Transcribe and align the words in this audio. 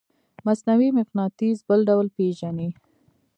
مصنوعي 0.47 0.89
مقناطیس 0.99 1.57
بل 1.67 1.79
ډول 1.89 2.07
پیژنئ؟ 2.15 2.69